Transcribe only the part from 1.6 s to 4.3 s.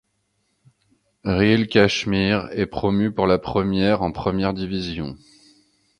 Kashmir est promu pour la première en